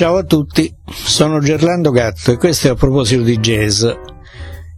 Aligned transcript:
Ciao 0.00 0.16
a 0.16 0.24
tutti, 0.24 0.74
sono 0.86 1.40
Gerlando 1.40 1.90
Gatto 1.90 2.32
e 2.32 2.38
questo 2.38 2.68
è 2.68 2.70
a 2.70 2.74
proposito 2.74 3.20
di 3.20 3.36
jazz. 3.36 3.84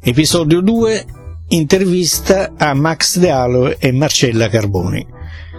Episodio 0.00 0.60
2, 0.60 1.04
intervista 1.50 2.54
a 2.56 2.74
Max 2.74 3.20
De 3.20 3.30
Alo 3.30 3.78
e 3.78 3.92
Marcella 3.92 4.48
Carboni. 4.48 5.06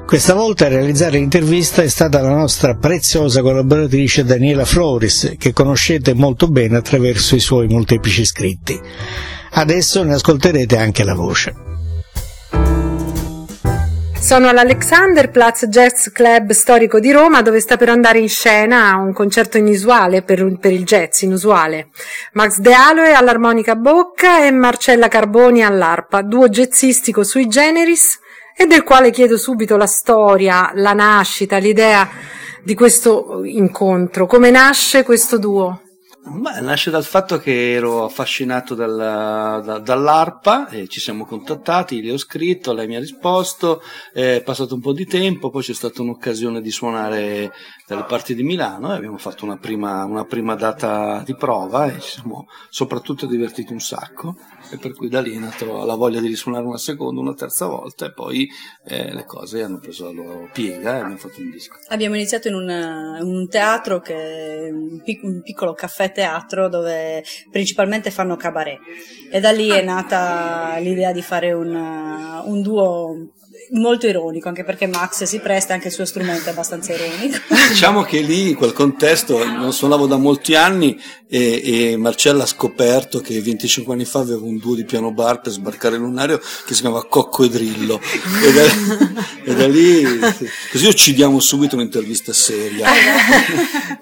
Questa 0.05 0.33
volta 0.33 0.65
a 0.65 0.67
realizzare 0.67 1.17
l'intervista 1.17 1.81
è 1.81 1.87
stata 1.87 2.19
la 2.19 2.35
nostra 2.35 2.75
preziosa 2.75 3.41
collaboratrice 3.41 4.25
Daniela 4.25 4.65
Floris, 4.65 5.35
che 5.37 5.53
conoscete 5.53 6.13
molto 6.13 6.49
bene 6.49 6.75
attraverso 6.75 7.35
i 7.35 7.39
suoi 7.39 7.69
molteplici 7.69 8.25
scritti. 8.25 8.77
Adesso 9.51 10.03
ne 10.03 10.15
ascolterete 10.15 10.75
anche 10.75 11.05
la 11.05 11.15
voce. 11.15 11.72
Sono 14.23 14.47
all'Alexanderplatz 14.47 15.65
Jazz 15.65 16.07
Club 16.13 16.53
storico 16.53 17.01
di 17.01 17.11
Roma 17.11 17.41
dove 17.41 17.59
sta 17.59 17.75
per 17.75 17.89
andare 17.89 18.19
in 18.19 18.29
scena 18.29 18.95
un 18.95 19.11
concerto 19.11 19.57
inusuale 19.57 20.21
per, 20.21 20.57
per 20.61 20.71
il 20.71 20.85
jazz, 20.85 21.23
inusuale. 21.23 21.89
Max 22.31 22.59
De 22.59 22.73
Aloe 22.73 23.11
all'armonica 23.11 23.75
bocca 23.75 24.45
e 24.45 24.51
Marcella 24.51 25.09
Carboni 25.09 25.61
all'arpa, 25.61 26.21
duo 26.21 26.47
jazzistico 26.47 27.25
sui 27.25 27.47
generis 27.47 28.17
e 28.55 28.65
del 28.65 28.83
quale 28.83 29.11
chiedo 29.11 29.37
subito 29.37 29.75
la 29.75 29.87
storia, 29.87 30.71
la 30.73 30.93
nascita, 30.93 31.57
l'idea 31.57 32.07
di 32.63 32.75
questo 32.75 33.41
incontro. 33.43 34.25
Come 34.25 34.51
nasce 34.51 35.03
questo 35.03 35.37
duo? 35.37 35.82
Beh, 36.25 36.61
nasce 36.61 36.89
dal 36.89 37.03
fatto 37.03 37.37
che 37.37 37.73
ero 37.73 38.05
affascinato 38.05 38.75
dalla, 38.75 39.61
da, 39.61 39.79
dall'arpa 39.79 40.69
e 40.69 40.87
ci 40.87 41.01
siamo 41.01 41.25
contattati, 41.25 42.01
gli 42.01 42.09
ho 42.09 42.17
scritto, 42.17 42.71
lei 42.71 42.87
mi 42.87 42.95
ha 42.95 42.99
risposto, 42.99 43.81
è 44.13 44.41
passato 44.41 44.75
un 44.75 44.79
po' 44.79 44.93
di 44.93 45.05
tempo, 45.05 45.49
poi 45.49 45.61
c'è 45.61 45.73
stata 45.73 46.01
un'occasione 46.01 46.61
di 46.61 46.71
suonare 46.71 47.51
dalle 47.85 48.05
parti 48.05 48.35
di 48.35 48.43
Milano 48.43 48.93
e 48.93 48.95
abbiamo 48.95 49.17
fatto 49.17 49.43
una 49.43 49.57
prima, 49.57 50.05
una 50.05 50.23
prima 50.23 50.55
data 50.55 51.21
di 51.25 51.35
prova 51.35 51.87
e 51.87 51.99
ci 51.99 52.11
siamo 52.11 52.47
soprattutto 52.69 53.25
divertiti 53.25 53.73
un 53.73 53.81
sacco 53.81 54.37
e 54.73 54.77
per 54.77 54.93
cui 54.93 55.07
da 55.07 55.21
lì 55.21 55.35
è 55.35 55.39
nata 55.39 55.65
la 55.65 55.95
voglia 55.95 56.19
di 56.19 56.27
risuonare 56.27 56.65
una 56.65 56.77
seconda, 56.77 57.21
una 57.21 57.35
terza 57.35 57.67
volta 57.67 58.07
e 58.07 58.11
poi 58.11 58.49
eh, 58.85 59.13
le 59.13 59.25
cose 59.25 59.61
hanno 59.61 59.77
preso 59.77 60.05
la 60.05 60.11
loro 60.11 60.49
piega 60.51 60.95
e 60.95 60.99
abbiamo 60.99 61.17
fatto 61.17 61.39
un 61.39 61.51
disco. 61.51 61.75
Abbiamo 61.89 62.15
iniziato 62.15 62.47
in, 62.47 62.55
in 62.55 63.25
un 63.25 63.47
teatro 63.47 63.99
che 63.99 64.69
un, 64.71 65.01
pic- 65.03 65.23
un 65.23 65.41
piccolo 65.43 65.73
caffè 65.73 66.11
teatro 66.11 66.69
dove 66.69 67.23
principalmente 67.51 68.09
fanno 68.09 68.35
cabaret 68.35 68.79
e 69.31 69.39
da 69.39 69.51
lì 69.51 69.69
è 69.69 69.83
nata 69.83 70.77
l'idea 70.79 71.11
di 71.11 71.21
fare 71.21 71.51
un, 71.51 71.73
un 71.73 72.61
duo 72.61 73.31
molto 73.71 74.07
ironico, 74.07 74.47
anche 74.47 74.63
perché 74.63 74.87
Max 74.87 75.23
si 75.23 75.39
presta, 75.39 75.73
anche 75.73 75.87
il 75.87 75.93
suo 75.93 76.05
strumento 76.05 76.49
è 76.49 76.51
abbastanza 76.51 76.93
ironico. 76.93 77.37
Diciamo 77.69 78.03
che 78.03 78.21
lì, 78.21 78.49
in 78.49 78.55
quel 78.55 78.73
contesto, 78.73 79.43
non 79.45 79.73
suonavo 79.73 80.05
da 80.07 80.17
molti 80.17 80.55
anni 80.55 80.99
e, 81.27 81.91
e, 81.91 81.97
Marcella 81.97 82.43
ha 82.43 82.47
scoperto 82.47 83.19
che 83.19 83.41
25 83.41 83.93
anni 83.93 84.05
fa 84.05 84.19
aveva 84.19 84.45
un 84.45 84.57
duo 84.57 84.75
di 84.75 84.85
piano 84.85 85.11
bar 85.11 85.41
per 85.41 85.51
sbarcare 85.51 85.97
lunario 85.97 86.37
che 86.37 86.73
si 86.73 86.81
chiamava 86.81 87.05
Cocco 87.05 87.43
e 87.43 87.49
Drillo. 87.49 87.99
E 88.43 88.53
da, 88.53 88.63
e 89.43 89.55
da 89.55 89.67
lì, 89.67 90.03
così 90.71 90.87
uccidiamo 90.87 91.39
subito 91.39 91.75
un'intervista 91.75 92.33
seria. 92.33 92.87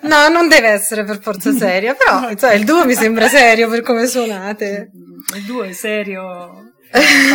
no, 0.01 0.27
non 0.27 0.49
deve 0.49 0.67
essere 0.67 1.05
per 1.05 1.19
forza 1.21 1.53
seria, 1.53 1.93
però 1.93 2.33
cioè, 2.35 2.53
il 2.53 2.65
duo 2.65 2.85
mi 2.85 2.95
sembra 2.95 3.27
serio 3.29 3.69
per 3.69 3.81
come 3.81 4.07
suonate. 4.07 4.91
Il 5.35 5.43
duo 5.45 5.63
è 5.63 5.73
serio 5.73 6.71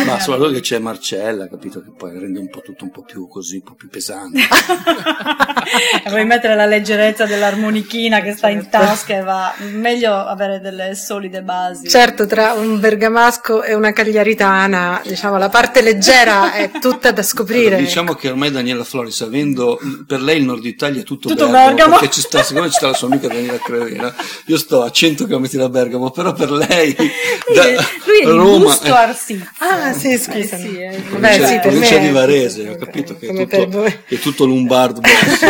ma 0.05 0.19
soprattutto 0.19 0.51
che 0.51 0.59
c'è 0.59 0.77
Marcella, 0.77 1.47
capito? 1.47 1.81
Che 1.81 1.91
poi 1.97 2.17
rende 2.17 2.37
un 2.37 2.49
po' 2.49 2.61
tutto 2.61 2.83
un 2.83 2.91
po' 2.91 3.01
più 3.01 3.27
così, 3.27 3.55
un 3.55 3.63
po' 3.63 3.73
più 3.73 3.89
pesante. 3.89 4.41
Vuoi 6.07 6.25
mettere 6.25 6.55
la 6.55 6.67
leggerezza 6.67 7.25
dell'armonichina 7.25 8.21
che 8.21 8.33
sta 8.33 8.49
in 8.49 8.61
certo. 8.61 8.77
tasca 8.77 9.17
e 9.17 9.21
va 9.21 9.53
meglio 9.71 10.13
avere 10.13 10.59
delle 10.59 10.93
solide 10.93 11.41
basi. 11.41 11.89
Certo, 11.89 12.27
tra 12.27 12.53
un 12.53 12.79
bergamasco 12.79 13.63
e 13.63 13.73
una 13.73 13.91
cagliaritana, 13.93 15.01
diciamo, 15.03 15.37
la 15.37 15.49
parte 15.49 15.81
leggera 15.81 16.53
è 16.53 16.69
tutta 16.79 17.11
da 17.11 17.23
scoprire. 17.23 17.67
Allora, 17.67 17.81
diciamo 17.81 18.13
che 18.13 18.29
ormai 18.29 18.51
Daniela 18.51 18.83
Floris, 18.83 19.21
avendo 19.21 19.79
per 20.05 20.21
lei 20.21 20.37
il 20.37 20.45
nord 20.45 20.65
Italia 20.65 21.01
è 21.01 21.03
tutto, 21.03 21.29
tutto 21.29 21.45
Bergamo, 21.45 21.65
Bergamo, 21.65 21.97
perché 21.97 22.13
ci 22.13 22.21
sta, 22.21 22.43
siccome 22.43 22.67
ci 22.67 22.75
sta 22.75 22.87
la 22.87 22.93
sua 22.93 23.07
amica 23.07 23.27
Daniela 23.27 23.57
Crevena, 23.57 24.13
io 24.45 24.57
sto 24.57 24.83
a 24.83 24.91
100 24.91 25.25
km 25.25 25.49
da 25.49 25.69
Bergamo, 25.69 26.11
però 26.11 26.31
per 26.33 26.51
lei 26.51 26.95
da, 26.95 27.76
lui 28.05 28.19
è 28.21 28.25
Roma, 28.25 28.77
di 28.81 28.89
Arsì. 28.89 29.47
Ah, 29.59 29.93
sì, 29.93 30.17
scusa. 30.17 30.55
Eh, 30.55 30.59
sì, 30.59 30.77
eh, 30.77 31.01
Beh, 31.17 31.45
sì, 31.45 31.59
provincia 31.59 31.97
di 31.97 32.09
Varese, 32.09 32.69
ho 32.69 32.75
capito 32.75 33.17
che 33.17 33.27
è 33.27 33.47
tutto, 33.47 33.83
è 33.83 34.19
tutto 34.19 34.45
Lombardo, 34.45 35.01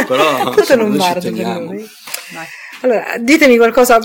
però 0.06 0.52
tutto 0.56 0.76
Lombardo 0.76 1.32
per 1.32 1.46
noi. 1.46 1.90
Allora, 2.82 3.18
ditemi 3.20 3.58
qualcosa 3.58 4.00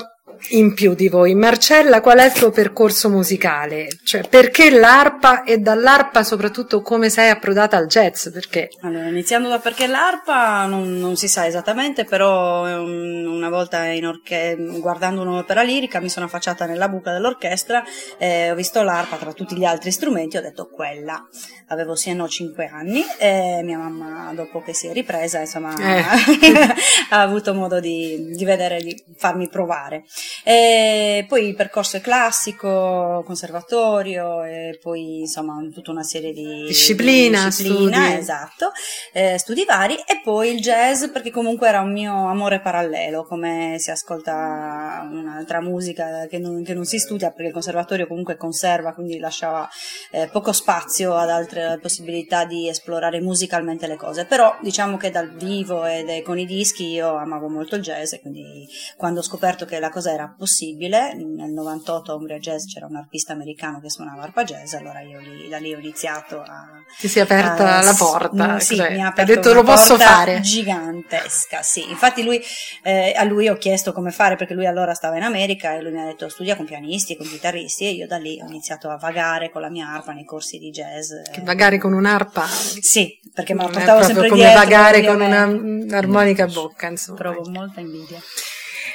in 0.50 0.74
più 0.74 0.94
di 0.94 1.08
voi. 1.08 1.34
Marcella, 1.34 2.00
qual 2.00 2.18
è 2.18 2.26
il 2.26 2.32
tuo 2.32 2.50
percorso 2.50 3.08
musicale? 3.08 3.88
Cioè, 4.02 4.28
perché 4.28 4.70
l'arpa 4.70 5.44
e 5.44 5.58
dall'arpa 5.58 6.22
soprattutto 6.22 6.82
come 6.82 7.08
sei 7.08 7.30
approdata 7.30 7.76
al 7.76 7.86
jazz? 7.86 8.28
Perché? 8.28 8.68
Allora, 8.82 9.06
iniziando 9.08 9.48
da 9.48 9.58
perché 9.58 9.86
l'arpa 9.86 10.66
non, 10.66 10.98
non 10.98 11.16
si 11.16 11.28
sa 11.28 11.46
esattamente, 11.46 12.04
però 12.04 12.66
um, 12.66 13.24
una 13.26 13.48
volta 13.48 13.84
in 13.84 14.06
orche- 14.06 14.56
guardando 14.80 15.22
un'opera 15.22 15.62
lirica 15.62 16.00
mi 16.00 16.08
sono 16.08 16.26
affacciata 16.26 16.66
nella 16.66 16.88
buca 16.88 17.12
dell'orchestra 17.12 17.82
e 18.18 18.50
ho 18.50 18.54
visto 18.54 18.82
l'arpa 18.82 19.16
tra 19.16 19.32
tutti 19.32 19.56
gli 19.56 19.64
altri 19.64 19.90
strumenti, 19.90 20.36
ho 20.36 20.42
detto 20.42 20.68
quella. 20.68 21.26
Avevo 21.68 21.94
sì 21.94 22.10
e 22.10 22.14
no 22.14 22.28
5 22.28 22.66
anni 22.66 23.02
e 23.18 23.62
mia 23.64 23.78
mamma 23.78 24.32
dopo 24.34 24.60
che 24.60 24.74
si 24.74 24.88
è 24.88 24.92
ripresa, 24.92 25.40
insomma, 25.40 25.74
eh. 25.74 26.02
ha 27.10 27.20
avuto 27.20 27.54
modo 27.54 27.80
di, 27.80 28.32
di 28.34 28.44
vedere, 28.44 28.82
di 28.82 28.94
farmi 29.16 29.48
provare. 29.48 30.04
E 30.44 31.24
poi 31.28 31.48
il 31.48 31.54
percorso 31.54 31.96
è 31.96 32.00
classico, 32.00 33.22
conservatorio 33.24 34.44
e 34.44 34.78
poi 34.80 35.20
insomma 35.20 35.54
tutta 35.72 35.90
una 35.90 36.02
serie 36.02 36.32
di 36.32 36.64
disciplina, 36.66 37.46
disciplina 37.46 38.06
studi. 38.06 38.18
esatto, 38.18 38.72
eh, 39.12 39.38
studi 39.38 39.64
vari 39.64 39.94
e 39.94 40.20
poi 40.22 40.52
il 40.52 40.60
jazz 40.60 41.06
perché 41.06 41.30
comunque 41.30 41.68
era 41.68 41.80
un 41.80 41.92
mio 41.92 42.28
amore 42.28 42.60
parallelo, 42.60 43.24
come 43.24 43.76
si 43.78 43.90
ascolta 43.90 45.08
un'altra 45.10 45.60
musica 45.60 46.26
che 46.26 46.38
non, 46.38 46.62
che 46.64 46.74
non 46.74 46.84
si 46.84 46.98
studia 46.98 47.30
perché 47.30 47.46
il 47.46 47.52
conservatorio 47.52 48.06
comunque 48.06 48.36
conserva, 48.36 48.92
quindi 48.92 49.18
lasciava 49.18 49.68
eh, 50.10 50.28
poco 50.30 50.52
spazio 50.52 51.14
ad 51.14 51.30
altre 51.30 51.78
possibilità 51.80 52.44
di 52.44 52.68
esplorare 52.68 53.20
musicalmente 53.20 53.86
le 53.86 53.96
cose, 53.96 54.24
però 54.24 54.56
diciamo 54.60 54.96
che 54.96 55.10
dal 55.10 55.30
vivo 55.30 55.84
e 55.84 56.22
con 56.24 56.38
i 56.38 56.46
dischi 56.46 56.88
io 56.88 57.16
amavo 57.16 57.48
molto 57.48 57.76
il 57.76 57.82
jazz 57.82 58.12
e 58.12 58.20
quindi 58.20 58.66
quando 58.96 59.20
ho 59.20 59.22
scoperto 59.22 59.64
che 59.64 59.78
la 59.78 59.90
cosa 59.90 60.12
era 60.12 60.21
possibile. 60.28 61.14
Nel 61.14 61.50
98 61.50 62.12
a 62.12 62.14
Umbria 62.14 62.38
Jazz 62.38 62.66
c'era 62.66 62.86
un 62.86 62.96
arpista 62.96 63.32
americano 63.32 63.80
che 63.80 63.90
suonava 63.90 64.22
arpa 64.22 64.44
jazz, 64.44 64.74
allora 64.74 65.00
io 65.00 65.18
lì, 65.20 65.48
da 65.48 65.58
lì 65.58 65.74
ho 65.74 65.78
iniziato 65.78 66.40
a... 66.40 66.68
Ti 66.98 67.08
si 67.08 67.18
è 67.18 67.22
aperta 67.22 67.78
a, 67.78 67.82
la 67.82 67.94
porta. 67.94 68.58
Sì, 68.60 68.76
cioè, 68.76 68.90
mi 68.92 69.02
ha 69.02 69.08
aperto 69.08 69.34
detto 69.34 69.52
lo 69.52 69.62
posso 69.62 69.96
fare. 69.96 70.40
Gigantesca, 70.40 71.62
sì. 71.62 71.88
Infatti 71.90 72.22
lui, 72.22 72.40
eh, 72.82 73.14
a 73.16 73.24
lui 73.24 73.48
ho 73.48 73.56
chiesto 73.56 73.92
come 73.92 74.10
fare 74.10 74.36
perché 74.36 74.54
lui 74.54 74.66
allora 74.66 74.94
stava 74.94 75.16
in 75.16 75.22
America 75.22 75.74
e 75.74 75.82
lui 75.82 75.92
mi 75.92 76.00
ha 76.00 76.04
detto 76.04 76.28
studia 76.28 76.56
con 76.56 76.66
pianisti, 76.66 77.16
con 77.16 77.26
chitarristi 77.26 77.86
e 77.86 77.90
io 77.90 78.06
da 78.06 78.18
lì 78.18 78.40
ho 78.40 78.46
iniziato 78.46 78.88
a 78.90 78.96
vagare 78.96 79.50
con 79.50 79.60
la 79.60 79.70
mia 79.70 79.88
arpa 79.88 80.12
nei 80.12 80.24
corsi 80.24 80.58
di 80.58 80.70
jazz. 80.70 81.12
Che 81.30 81.40
vagare 81.42 81.78
con 81.78 81.92
un'arpa? 81.92 82.46
Sì, 82.46 83.18
perché 83.32 83.54
me 83.54 83.62
la 83.64 83.68
portavo 83.70 84.02
sempre 84.02 84.28
dietro. 84.30 84.52
come 84.52 84.54
vagare 84.54 85.04
con 85.04 85.20
un'armonica 85.20 86.44
a 86.44 86.48
bocca, 86.48 86.88
insomma. 86.88 87.18
Provo 87.18 87.48
molta 87.50 87.80
invidia. 87.80 88.20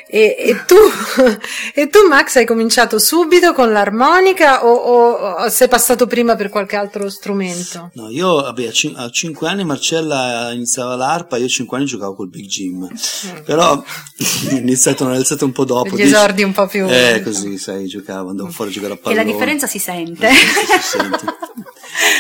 E, 0.10 0.36
e, 0.40 0.66
tu, 0.66 0.76
e, 1.76 1.90
tu, 1.90 2.08
Max, 2.08 2.38
hai 2.38 2.46
cominciato 2.46 2.98
subito 2.98 3.52
con 3.52 3.74
l'armonica 3.74 4.66
o, 4.66 4.74
o, 4.74 5.12
o, 5.12 5.50
sei 5.50 5.68
passato 5.68 6.08
prima 6.08 6.36
per 6.38 6.48
qualche 6.48 6.78
altro 6.78 7.10
strumento? 7.10 7.92
No, 7.96 8.10
io 8.10 8.36
vabbè, 8.36 8.72
a, 8.96 9.10
5 9.10 9.48
anni 9.50 9.66
Marcella 9.66 10.52
iniziava 10.54 10.96
l'arpa, 10.96 11.36
io 11.36 11.46
a 11.46 11.50
5 11.50 11.78
anni 11.78 11.86
giocavo 11.88 12.16
col 12.16 12.30
Big 12.30 12.46
Jim, 12.46 12.88
mm. 12.88 13.44
però 13.44 13.74
ho 13.74 13.84
iniziato, 14.52 15.04
ho 15.04 15.14
iniziato 15.14 15.44
un 15.44 15.52
po' 15.52 15.66
dopo. 15.66 15.98
Gli 15.98 16.04
esordi 16.04 16.44
un 16.44 16.54
po' 16.54 16.68
più... 16.68 16.88
Eh, 16.88 17.22
così, 17.22 17.58
sai, 17.58 17.88
giocavo, 17.88 18.30
andavo 18.30 18.50
fuori 18.50 18.72
a 18.72 18.74
giocare 18.74 18.94
a 18.94 18.98
pallone. 18.98 19.22
E 19.22 19.26
la 19.26 19.30
differenza 19.30 19.68
si 19.68 19.80
sente. 19.80 20.30
Si 20.30 20.88
sente. 20.98 21.26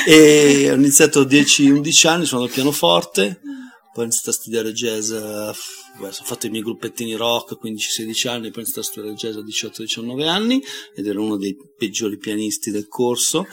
e 0.06 0.70
ho 0.72 0.76
iniziato 0.76 1.22
a 1.22 1.24
10-11 1.24 2.08
anni, 2.10 2.26
suono 2.26 2.44
il 2.44 2.52
pianoforte, 2.52 3.40
poi 3.94 4.04
ho 4.04 4.08
iniziato 4.08 4.32
a 4.32 4.34
studiare 4.34 4.74
jazz 4.74 5.14
ho 6.00 6.12
fatto 6.12 6.46
i 6.48 6.50
miei 6.50 6.64
gruppettini 6.64 7.16
rock 7.16 7.58
15-16 7.62 8.28
anni, 8.28 8.52
poi 8.52 8.64
ho 8.64 8.66
iniziato 8.66 8.80
a 8.80 8.84
studiare 8.84 9.16
jazz 9.16 9.36
a 9.36 9.42
18-19 9.42 10.28
anni 10.28 10.62
ed 10.96 11.08
ero 11.08 11.24
uno 11.24 11.38
dei 11.38 11.58
peggiori 11.78 12.18
pianisti 12.18 12.72
del 12.72 12.88
corso. 12.88 13.46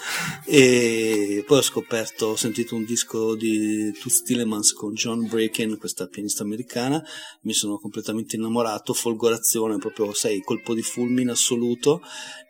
E 0.45 1.45
poi 1.47 1.59
ho 1.59 1.63
scoperto, 1.63 2.27
ho 2.27 2.37
sentito 2.37 2.75
un 2.75 2.85
disco 2.85 3.35
di 3.35 3.93
Toots 3.93 4.23
Tillemans 4.23 4.73
con 4.73 4.95
John 4.95 5.27
Braken, 5.27 5.79
questa 5.79 6.07
pianista 6.07 6.43
americana, 6.43 7.03
mi 7.43 7.53
sono 7.53 7.79
completamente 7.79 8.37
innamorato, 8.37 8.93
folgorazione, 8.93 9.79
proprio 9.79 10.13
sai, 10.13 10.43
colpo 10.43 10.75
di 10.75 10.83
fulmine 10.83 11.31
assoluto 11.31 12.03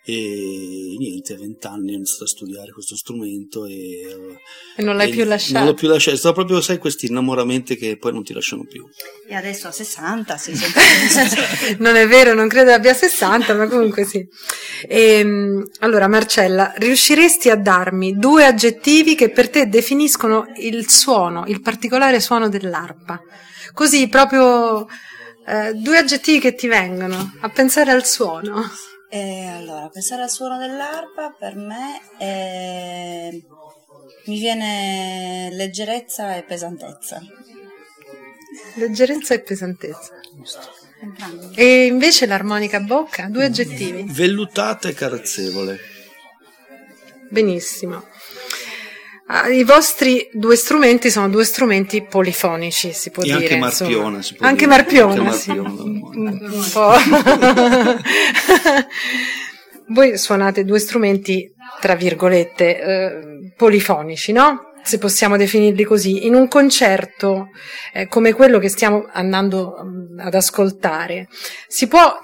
e 0.06 0.96
niente, 0.98 1.32
a 1.32 1.38
vent'anni 1.38 1.92
ho 1.92 1.94
iniziato 1.94 2.24
a 2.24 2.26
studiare 2.26 2.72
questo 2.72 2.94
strumento 2.94 3.64
e, 3.64 4.36
e 4.76 4.82
non 4.82 4.96
l'hai 4.96 5.08
e 5.08 5.12
più 5.12 5.24
lasciato. 5.24 5.58
Non 5.58 5.68
l'ho 5.68 5.74
più 5.74 5.88
lasciato, 5.88 6.18
stavo 6.18 6.34
proprio, 6.34 6.60
sai, 6.60 6.76
questi 6.76 7.06
innamoramenti 7.06 7.74
che 7.76 7.96
poi 7.96 8.12
non 8.12 8.22
ti 8.22 8.34
lasciano 8.34 8.64
più. 8.64 8.86
E 9.26 9.34
adesso 9.34 9.66
a 9.66 9.72
60 9.72 10.36
si 10.36 10.52
Non 11.78 11.96
è 11.96 12.06
vero, 12.06 12.34
non 12.34 12.48
credo 12.48 12.72
abbia 12.72 12.92
60, 12.92 13.54
ma 13.54 13.66
comunque 13.66 14.04
sì. 14.04 14.22
E, 14.86 15.20
ehm, 15.20 15.70
allora, 15.78 16.06
Marcella, 16.06 16.74
riusciresti 16.76 17.48
a 17.48 17.56
darmi 17.56 18.18
due 18.18 18.44
aggettivi 18.44 19.14
che 19.14 19.30
per 19.30 19.48
te 19.48 19.68
definiscono 19.68 20.44
il 20.58 20.86
suono, 20.86 21.44
il 21.46 21.62
particolare 21.62 22.20
suono 22.20 22.50
dell'arpa? 22.50 23.18
Così 23.72 24.06
proprio 24.08 24.86
eh, 25.46 25.72
due 25.72 25.96
aggettivi 25.96 26.40
che 26.40 26.54
ti 26.54 26.66
vengono 26.66 27.36
a 27.40 27.48
pensare 27.48 27.90
al 27.90 28.04
suono. 28.04 28.70
E 29.14 29.46
allora, 29.46 29.88
pensare 29.90 30.22
al 30.22 30.30
suono 30.30 30.58
dell'arpa 30.58 31.32
per 31.38 31.54
me 31.54 32.00
è... 32.18 33.28
mi 34.26 34.38
viene 34.40 35.50
leggerezza 35.52 36.34
e 36.34 36.42
pesantezza. 36.42 37.22
Leggerezza 38.74 39.34
e 39.34 39.40
pesantezza. 39.40 40.10
E 41.54 41.86
invece 41.86 42.26
l'armonica 42.26 42.78
a 42.78 42.80
bocca, 42.80 43.28
due 43.28 43.44
aggettivi. 43.44 44.04
Vellutata 44.08 44.88
e 44.88 44.94
carezzevole. 44.94 45.78
Benissimo. 47.30 48.04
Ah, 49.26 49.48
I 49.48 49.64
vostri 49.64 50.28
due 50.32 50.54
strumenti 50.54 51.10
sono 51.10 51.30
due 51.30 51.44
strumenti 51.44 52.02
polifonici, 52.02 52.92
si 52.92 53.10
può 53.10 53.22
e 53.22 53.26
dire. 53.26 53.38
Anche 53.38 53.56
Marpiona, 53.56 54.20
si 54.20 54.34
può 54.34 54.46
anche 54.46 54.66
dire. 54.66 54.76
Marpiona, 54.76 55.22
anche 55.22 55.38
sì. 55.38 55.52
Po'. 56.72 56.92
Voi 59.94 60.18
suonate 60.18 60.64
due 60.64 60.78
strumenti, 60.78 61.50
tra 61.80 61.94
virgolette, 61.94 62.80
eh, 62.80 63.52
polifonici, 63.56 64.32
no? 64.32 64.72
Se 64.82 64.98
possiamo 64.98 65.38
definirli 65.38 65.84
così. 65.84 66.26
In 66.26 66.34
un 66.34 66.46
concerto 66.46 67.48
eh, 67.94 68.06
come 68.08 68.34
quello 68.34 68.58
che 68.58 68.68
stiamo 68.68 69.08
andando 69.10 69.74
um, 69.78 70.18
ad 70.18 70.34
ascoltare, 70.34 71.28
si 71.66 71.86
può 71.86 72.14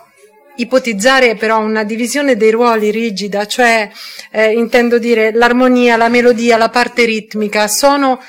ipotizzare 0.56 1.36
però 1.36 1.60
una 1.60 1.84
divisione 1.84 2.36
dei 2.36 2.50
ruoli 2.50 2.90
rigida, 2.90 3.46
cioè 3.46 3.90
eh, 4.30 4.52
intendo 4.52 4.98
dire 4.98 5.32
l'armonia, 5.32 5.96
la 5.96 6.08
melodia, 6.08 6.56
la 6.56 6.68
parte 6.68 7.04
ritmica 7.04 7.68
sono 7.68 8.20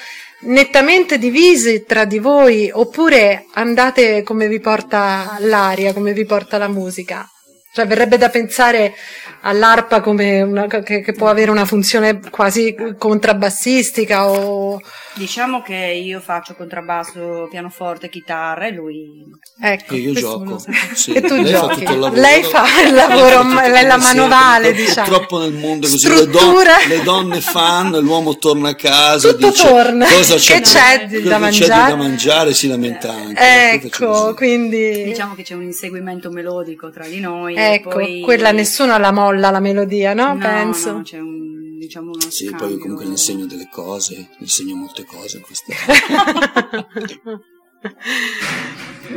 nettamente 0.41 1.17
divisi 1.17 1.83
tra 1.85 2.05
di 2.05 2.19
voi 2.19 2.69
oppure 2.73 3.45
andate 3.53 4.23
come 4.23 4.47
vi 4.47 4.59
porta 4.59 5.37
l'aria, 5.39 5.93
come 5.93 6.13
vi 6.13 6.25
porta 6.25 6.57
la 6.57 6.67
musica? 6.67 7.29
Cioè 7.73 7.87
verrebbe 7.87 8.17
da 8.17 8.27
pensare 8.27 8.93
all'arpa 9.41 10.01
come 10.01 10.41
una, 10.41 10.67
che, 10.67 11.01
che, 11.01 11.13
può 11.13 11.27
avere 11.27 11.51
una 11.51 11.65
funzione 11.65 12.19
quasi 12.29 12.75
contrabbassistica 12.97 14.29
o... 14.29 14.81
Diciamo 15.13 15.61
che 15.61 15.75
io 15.75 16.19
faccio 16.19 16.53
contrabbasso, 16.55 17.47
pianoforte, 17.49 18.09
chitarra 18.09 18.67
e 18.67 18.71
lui... 18.71 19.23
Ecco, 19.61 19.93
e 19.93 19.97
io 19.97 20.13
gioco. 20.13 20.61
Sì. 20.93 21.13
E 21.13 21.21
tu 21.21 21.35
lei 21.35 21.45
giochi. 21.45 21.85
Fa 21.85 22.09
lei 22.09 22.43
fa 22.43 22.65
il 22.85 22.93
lavoro, 22.93 23.43
lei 23.43 23.83
è 23.83 23.85
la 23.85 23.97
manovale, 23.97 24.73
diciamo. 24.73 25.07
Purtroppo 25.07 25.39
nel 25.39 25.53
mondo 25.53 25.87
così 25.87 26.07
le, 26.09 26.27
don- 26.27 26.55
le, 26.87 27.03
donne 27.03 27.41
fanno, 27.41 27.99
l'uomo 27.99 28.37
torna 28.37 28.69
a 28.69 28.75
casa 28.75 29.31
Tutto 29.31 29.47
e 29.47 29.49
dice 29.49 29.67
torna. 29.67 30.05
cosa 30.07 30.35
c'è, 30.35 30.53
che 30.55 30.61
c'è 30.61 31.07
da, 31.07 31.29
da 31.29 31.37
mangiare. 31.37 31.83
C'è 31.83 31.89
da 31.89 31.95
mangiare 31.95 32.53
si 32.53 32.67
lamenta 32.67 33.11
anche. 33.11 33.71
Ecco, 33.73 34.33
quindi... 34.33 35.03
Diciamo 35.03 35.35
che 35.35 35.43
c'è 35.43 35.55
un 35.55 35.63
inseguimento 35.63 36.31
melodico 36.31 36.89
tra 36.89 37.05
di 37.05 37.19
noi. 37.19 37.55
Ecco, 37.69 37.89
poi... 37.89 38.21
quella 38.21 38.51
nessuno 38.51 38.97
la 38.97 39.11
molla 39.11 39.49
la 39.49 39.59
melodia, 39.59 40.13
no? 40.13 40.33
no 40.33 40.39
Penso. 40.39 40.91
No, 40.91 41.01
c'è 41.01 41.19
un, 41.19 41.77
diciamo 41.77 42.11
uno 42.11 42.21
Sì, 42.29 42.47
scambio. 42.47 42.67
poi 42.67 42.77
comunque 42.77 43.05
le 43.05 43.11
insegno 43.11 43.45
delle 43.45 43.67
cose, 43.69 44.29
insegno 44.39 44.75
molte 44.75 45.05
cose 45.05 45.37
in 45.37 45.43
queste 45.43 45.73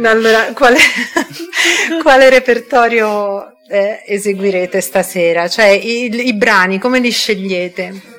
allora, 0.02 0.52
quale, 0.52 0.78
quale 2.02 2.30
repertorio 2.30 3.58
eh, 3.68 4.02
eseguirete 4.06 4.80
stasera? 4.80 5.48
Cioè, 5.48 5.66
i, 5.66 6.26
i 6.26 6.34
brani, 6.34 6.78
come 6.78 7.00
li 7.00 7.10
scegliete? 7.10 8.13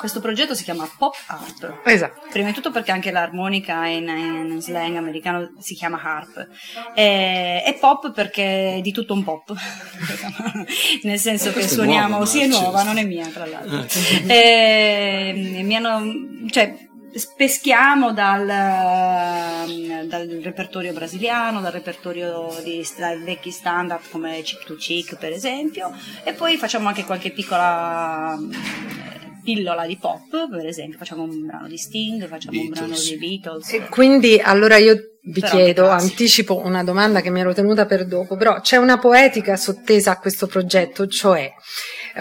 Questo 0.00 0.20
progetto 0.20 0.54
si 0.54 0.64
chiama 0.64 0.90
Pop 0.96 1.14
Harp. 1.26 1.82
Esatto. 1.84 2.26
Prima 2.30 2.46
di 2.48 2.54
tutto 2.54 2.70
perché 2.70 2.90
anche 2.90 3.10
l'armonica 3.10 3.86
in, 3.86 4.08
in 4.08 4.62
slang 4.62 4.96
americano 4.96 5.52
si 5.58 5.74
chiama 5.74 6.00
harp. 6.02 6.48
E, 6.94 7.62
e, 7.66 7.76
pop 7.78 8.10
perché 8.10 8.76
è 8.76 8.80
di 8.80 8.92
tutto 8.92 9.12
un 9.12 9.22
pop. 9.22 9.52
Nel 11.04 11.18
senso 11.18 11.52
che 11.52 11.68
suoniamo, 11.68 12.08
nuova, 12.08 12.24
sì 12.24 12.40
è 12.40 12.46
nuova, 12.46 12.82
non 12.82 12.96
è 12.96 13.04
mia 13.04 13.26
tra 13.26 13.44
l'altro. 13.44 13.84
e, 14.26 15.60
mi 15.64 15.76
hanno, 15.76 16.48
cioè, 16.48 16.74
peschiamo 17.36 18.14
dal, 18.14 18.46
dal, 20.06 20.40
repertorio 20.42 20.94
brasiliano, 20.94 21.60
dal 21.60 21.72
repertorio 21.72 22.58
di 22.64 22.82
dai 22.96 23.18
vecchi 23.22 23.50
standard 23.50 24.08
come 24.10 24.40
Chick 24.40 24.64
to 24.64 24.76
Chick 24.76 25.16
per 25.16 25.32
esempio 25.32 25.92
e 26.24 26.32
poi 26.32 26.56
facciamo 26.56 26.88
anche 26.88 27.04
qualche 27.04 27.32
piccola 27.32 28.38
pillola 29.54 29.86
di 29.86 29.96
pop, 29.96 30.48
per 30.48 30.66
esempio, 30.66 30.98
facciamo 30.98 31.22
un 31.24 31.46
brano 31.46 31.66
di 31.66 31.76
Sting, 31.76 32.28
facciamo 32.28 32.58
Beatles. 32.58 32.80
un 32.80 32.86
brano 32.86 33.00
di 33.00 33.16
Beatles. 33.16 33.72
E 33.72 33.88
quindi 33.88 34.40
allora 34.42 34.76
io 34.76 34.94
vi 35.22 35.40
però 35.40 35.52
chiedo, 35.52 35.88
anticipo 35.88 36.58
una 36.64 36.82
domanda 36.84 37.20
che 37.20 37.30
mi 37.30 37.40
ero 37.40 37.52
tenuta 37.52 37.86
per 37.86 38.06
dopo, 38.06 38.36
però 38.36 38.60
c'è 38.60 38.76
una 38.76 38.98
poetica 38.98 39.56
sottesa 39.56 40.12
a 40.12 40.18
questo 40.18 40.46
progetto, 40.46 41.06
cioè 41.06 41.50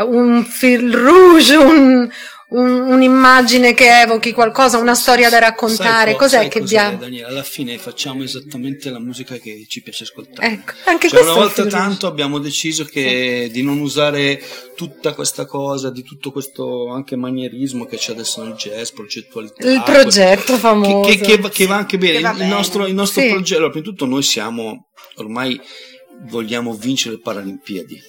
un 0.02 0.44
fil 0.44 0.94
rouge, 0.94 1.56
un, 1.56 2.10
un, 2.50 2.82
un'immagine 2.82 3.74
che 3.74 4.02
evochi 4.02 4.32
qualcosa, 4.32 4.78
una 4.78 4.96
storia 4.96 5.30
da 5.30 5.40
raccontare, 5.40 6.14
co- 6.14 6.20
cos'è 6.20 6.48
che 6.48 6.62
vi 6.62 6.78
ha... 6.78 6.92
Daniele, 6.92 7.28
alla 7.28 7.44
fine 7.44 7.78
facciamo 7.78 8.24
esattamente 8.24 8.90
la 8.90 9.00
musica 9.00 9.36
che 9.38 9.66
ci 9.68 9.82
piace 9.82 10.04
ascoltare. 10.04 10.48
Ecco, 10.48 10.72
anche 10.86 11.10
cioè, 11.10 11.20
questo 11.20 11.38
una 11.38 11.46
volta 11.46 11.66
tanto 11.68 12.08
abbiamo 12.08 12.40
deciso 12.40 12.86
che 12.86 13.44
sì. 13.46 13.52
di 13.52 13.62
non 13.62 13.80
usare 13.80 14.42
tutta 14.76 15.14
questa 15.14 15.46
cosa, 15.46 15.92
di 15.92 16.04
tutto 16.04 16.32
questo 16.32 16.90
anche 16.90 17.16
manierismo 17.16 17.86
che 17.86 17.98
c'è 17.98 18.14
adesso 18.14 18.44
nel 18.44 18.54
jazz, 18.54 18.90
progettualità. 18.90 19.70
Il 19.70 19.84
progetto 19.84 20.58
famoso. 20.58 21.08
Che, 21.08 21.18
che, 21.18 21.40
che, 21.40 21.50
che 21.50 21.66
va 21.68 21.76
anche 21.76 21.98
bene. 21.98 22.20
Va 22.20 22.32
il, 22.32 22.38
bene. 22.38 22.50
nostro, 22.50 22.88
il 22.88 22.96
nostro 22.96 23.22
Sì. 23.22 23.30
progetto, 23.30 23.58
allora, 23.58 23.72
prima 23.72 23.86
di 23.86 23.92
tutto 23.92 24.06
noi 24.06 24.24
siamo 24.24 24.90
ormai 25.16 25.60
vogliamo 26.28 26.74
vincere 26.74 27.16
le 27.16 27.22
Paralimpiadi 27.22 28.00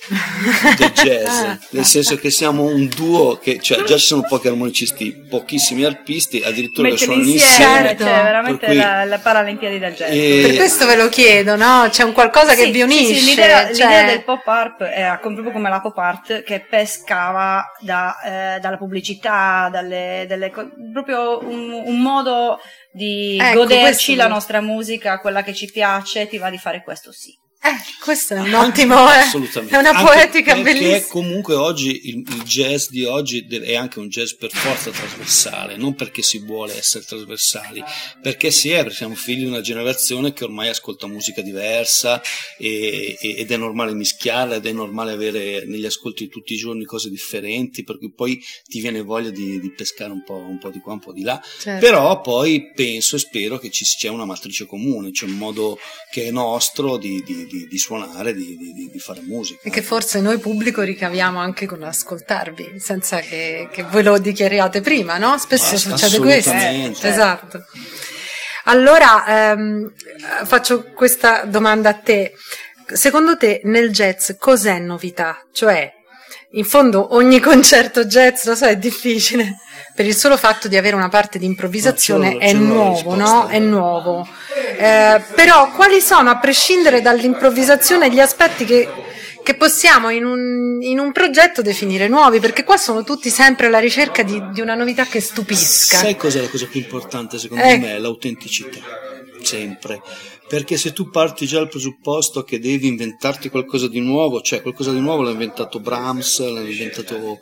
del 0.79 0.91
jazz, 0.93 1.59
nel 1.71 1.85
senso 1.85 2.17
che 2.17 2.31
siamo 2.31 2.65
un 2.65 2.87
duo 2.89 3.37
che 3.37 3.61
cioè, 3.61 3.83
già 3.85 3.97
ci 3.97 4.07
sono 4.07 4.23
pochi 4.29 4.49
armonicisti, 4.49 5.27
pochissimi 5.29 5.85
arpisti, 5.85 6.43
addirittura 6.43 6.89
che 6.89 6.94
Metterli 6.94 7.15
suonano 7.15 7.31
insieme, 7.31 7.65
insieme. 7.65 7.89
Certo. 7.89 8.05
cioè 8.05 8.23
veramente 8.23 8.67
cui- 8.67 8.77
la, 8.77 9.05
la 9.05 9.19
Paralimpiadi 9.19 9.79
del 9.79 9.94
jazz. 9.94 10.11
E- 10.13 10.43
Per 10.49 10.56
questo 10.56 10.87
ve 10.87 10.96
lo 10.96 11.08
chiedo, 11.08 11.56
no? 11.56 11.87
C'è 11.91 12.03
un 12.03 12.13
qualcosa 12.13 12.55
che 12.55 12.65
Sì, 12.65 12.70
vi 12.70 12.79
sì, 12.79 12.82
unisce. 12.84 13.15
sì, 13.15 13.25
l'idea, 13.31 13.65
cioè- 13.73 13.73
l'idea 13.87 14.05
del 14.05 14.25
pop 14.25 14.46
art 14.46 14.81
era 14.82 15.17
proprio 15.19 15.51
come 15.53 15.69
la 15.69 15.81
pop 15.81 15.96
art 15.99 16.43
che 16.43 16.67
pescava 16.69 17.65
da, 17.81 18.56
eh, 18.56 18.61
dalla 18.61 18.77
pubblicità, 18.77 19.69
dalle, 19.73 20.25
delle 20.29 20.51
proprio 20.93 21.39
un, 21.46 21.70
un 21.84 22.01
modo 22.01 22.58
di 22.93 23.37
Ecco, 23.41 23.58
questo- 23.65 23.75
goderci 23.77 24.15
la 24.17 24.27
nostra 24.27 24.61
musica, 24.61 25.19
quella 25.20 25.43
che 25.43 25.55
ci 25.55 25.70
piace, 25.70 26.27
ti 26.27 26.39
va 26.39 26.51
di 26.51 26.58
fare 26.58 26.82
questo 26.82 27.13
sì. 27.13 27.31
Eh, 27.62 27.76
questo 28.02 28.32
è 28.36 28.40
un 28.40 28.55
ottimo, 28.55 28.94
eh. 29.12 29.20
È 29.69 29.76
una 29.76 29.90
Anche 29.90 30.02
poetica 30.02 30.55
perché 30.55 30.62
bellissima. 30.81 31.06
comunque 31.08 31.55
oggi 31.55 32.08
il, 32.08 32.17
il 32.26 32.43
jazz 32.44 32.88
di 32.88 33.05
oggi 33.05 33.46
è 33.46 33.74
anche 33.74 33.98
un 33.98 34.08
jazz 34.08 34.32
per 34.32 34.50
forza 34.50 34.90
trasversale, 34.90 35.76
non 35.76 35.94
perché 35.94 36.22
si 36.22 36.38
vuole 36.38 36.74
essere 36.74 37.05
trasversali, 37.05 37.84
perché 38.22 38.50
si 38.50 38.70
è, 38.70 38.79
perché 38.79 38.94
siamo 38.94 39.14
figli 39.14 39.40
di 39.40 39.44
una 39.44 39.60
generazione 39.60 40.32
che 40.32 40.44
ormai 40.44 40.70
ascolta 40.70 41.06
musica 41.06 41.43
diversa 41.43 42.22
e- 42.56 43.19
e- 43.20 43.34
ed 43.36 43.50
è 43.52 43.56
normale 43.58 43.93
mischiarla 43.93 44.55
ed 44.55 44.64
è 44.64 44.72
normale 44.72 45.12
avere 45.12 45.67
negli 45.67 45.84
ascolti 45.84 46.24
di 46.24 46.31
tutti 46.31 46.55
i 46.55 46.56
giorni 46.56 46.84
cose 46.86 47.10
differenti, 47.10 47.84
per 47.84 47.98
cui 47.98 48.10
poi 48.10 48.43
ti 48.69 48.81
viene 48.81 49.02
voglia 49.02 49.29
di, 49.29 49.60
di 49.60 49.70
pescare 49.70 50.12
un 50.12 50.24
po', 50.24 50.36
un 50.36 50.56
po' 50.58 50.70
di 50.70 50.79
qua, 50.79 50.94
un 50.94 51.00
po' 51.00 51.12
di 51.12 51.24
là. 51.24 51.38
Certo. 51.60 51.84
Però 51.84 52.22
poi 52.22 52.72
penso 52.74 53.17
e 53.17 53.19
spero 53.19 53.58
che 53.58 53.69
ci 53.70 53.84
sia 53.84 54.10
una 54.10 54.24
matrice 54.24 54.64
comune, 54.64 55.10
c'è 55.10 55.26
un 55.26 55.32
modo 55.32 55.79
che 56.10 56.24
è 56.24 56.31
nostro 56.31 56.96
di, 56.96 57.22
di- 57.22 57.48
di- 57.51 57.67
di 57.67 57.79
suonare, 57.79 58.33
di, 58.35 58.57
di- 58.57 58.99
fare 59.01 59.21
musica. 59.23 59.61
E 59.65 59.71
che 59.71 59.83
forse 59.83 60.21
noi 60.21 60.39
pubblico 60.39 60.83
ricaviamo 60.83 61.39
anche 61.39 61.67
con 61.67 61.83
ascoltarvi, 61.83 62.75
senza 62.79 63.19
che, 63.21 63.69
che 63.73 63.83
voi 63.83 64.03
lo 64.03 64.19
dichiariate 64.19 64.81
prima, 64.83 65.17
no? 65.19 65.37
Spesso 65.39 65.75
Ass- 65.75 65.89
succede 65.89 66.19
questo. 66.19 66.51
assolutamente. 66.51 67.09
Esatto. 67.09 67.65
Allora, 68.65 69.51
ehm, 69.53 69.93
faccio 70.45 70.85
questa 70.95 71.45
domanda 71.45 71.89
a 71.91 71.95
te. 71.95 72.33
Secondo 72.93 73.37
te 73.37 73.61
nel 73.65 73.91
jazz 73.91 74.33
cos'è 74.39 74.79
novità? 74.79 75.47
Cioè, 75.53 75.91
in 76.53 76.65
fondo 76.65 77.15
ogni 77.15 77.41
concerto 77.41 78.05
jazz, 78.05 78.45
lo 78.45 78.55
so, 78.55 78.67
è 78.67 78.77
difficile, 78.77 79.57
per 80.01 80.09
il 80.09 80.17
solo 80.17 80.39
fatto 80.39 80.67
di 80.67 80.79
avere 80.79 80.97
una 80.97 81.11
parte 81.11 81.39
di 81.39 81.45
improvvisazione 81.45 82.39
è 82.39 82.55
nuovo, 82.55 83.15
no? 83.17 83.49
È 83.49 83.59
nuovo. 83.59 84.27
Eh, 84.79 85.23
però 85.35 85.71
quali 85.73 86.01
sono, 86.01 86.31
a 86.31 86.39
prescindere 86.39 87.03
dall'improvvisazione, 87.03 88.11
gli 88.11 88.19
aspetti 88.19 88.65
che, 88.65 88.89
che 89.43 89.55
possiamo 89.57 90.09
in 90.09 90.25
un, 90.25 90.79
in 90.81 90.99
un, 90.99 91.13
progetto 91.13 91.61
definire 91.61 92.09
nuovi, 92.09 92.41
perché 92.41 92.65
qua 92.65 92.79
sono 92.79 93.05
tutti 93.05 93.29
sempre 93.29 93.67
alla 93.67 93.79
ricerca 93.79 94.23
di, 94.23 94.43
di 94.53 94.63
una 94.63 94.75
novità 94.75 95.05
che 95.05 95.21
stupisca. 95.21 95.99
Sai 95.99 96.17
cos'è 96.17 96.41
la 96.41 96.49
cosa 96.49 96.65
più 96.65 96.81
importante 96.81 97.39
secondo 97.39 97.63
eh. 97.63 97.77
me? 97.77 97.99
L'autenticità, 97.99 98.81
sempre. 99.43 100.01
Perché 100.51 100.77
se 100.77 100.93
tu 100.93 101.11
parti 101.11 101.47
già 101.47 101.59
dal 101.59 101.69
presupposto 101.69 102.43
che 102.43 102.59
devi 102.59 102.89
inventarti 102.89 103.51
qualcosa 103.51 103.87
di 103.87 104.01
nuovo, 104.01 104.41
cioè 104.41 104.63
qualcosa 104.63 104.93
di 104.93 104.99
nuovo 104.99 105.23
l'ha 105.23 105.31
inventato 105.31 105.79
Brahms, 105.79 106.41
l'ha 106.41 106.59
inventato 106.59 107.39